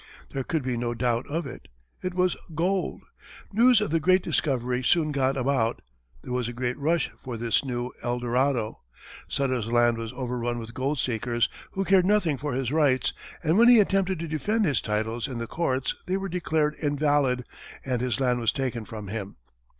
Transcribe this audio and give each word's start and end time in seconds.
There 0.31 0.43
could 0.43 0.63
be 0.63 0.77
no 0.77 0.95
doubt 0.95 1.27
of 1.27 1.45
it 1.45 1.67
it 2.01 2.15
was 2.15 2.35
gold! 2.55 3.01
News 3.53 3.79
of 3.81 3.91
the 3.91 3.99
great 3.99 4.23
discovery 4.23 4.81
soon 4.81 5.11
got 5.11 5.37
about; 5.37 5.83
there 6.23 6.33
was 6.33 6.47
a 6.47 6.53
great 6.53 6.75
rush 6.79 7.11
for 7.19 7.37
this 7.37 7.63
new 7.63 7.91
Eldorado; 8.03 8.79
Sutter's 9.27 9.67
land 9.67 9.99
was 9.99 10.11
overrun 10.13 10.57
with 10.57 10.73
gold 10.73 10.97
seekers, 10.97 11.49
who 11.73 11.85
cared 11.85 12.07
nothing 12.07 12.39
for 12.39 12.53
his 12.53 12.71
rights, 12.71 13.13
and 13.43 13.59
when 13.59 13.67
he 13.67 13.79
attempted 13.79 14.17
to 14.17 14.27
defend 14.27 14.65
his 14.65 14.81
titles 14.81 15.27
in 15.27 15.37
the 15.37 15.45
courts, 15.45 15.93
they 16.07 16.17
were 16.17 16.29
declared 16.29 16.73
invalid, 16.81 17.45
and 17.85 18.01
his 18.01 18.19
land 18.19 18.39
was 18.39 18.51
taken 18.51 18.85
from 18.85 19.07
him. 19.07 19.37